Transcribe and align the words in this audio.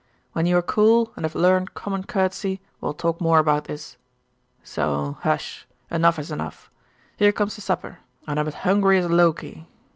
When 0.31 0.47
you 0.47 0.57
are 0.57 0.63
cool, 0.63 1.13
and 1.15 1.25
have 1.25 1.35
learnt 1.35 1.75
common 1.75 2.05
courtesy, 2.05 2.59
we'll 2.81 2.95
talk 2.95 3.21
more 3.21 3.37
about 3.37 3.65
this. 3.65 3.97
So! 4.63 5.17
Hush; 5.21 5.67
enough 5.91 6.17
is 6.17 6.31
enough. 6.31 6.71
Here 7.17 7.31
comes 7.31 7.53
the 7.53 7.61
supper, 7.61 7.99
and 8.25 8.39
I 8.39 8.41
am 8.41 8.47
as 8.47 8.55
hungry 8.65 8.97
as 8.97 9.07
Loke. 9.11 9.43